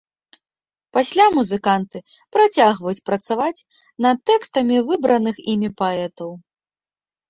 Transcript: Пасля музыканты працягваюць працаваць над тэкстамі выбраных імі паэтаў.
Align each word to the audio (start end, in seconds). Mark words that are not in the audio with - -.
Пасля 0.97 1.25
музыканты 1.35 1.97
працягваюць 2.39 3.03
працаваць 3.13 3.55
над 4.09 4.17
тэкстамі 4.33 4.85
выбраных 4.93 5.35
імі 5.57 5.69
паэтаў. 5.81 6.39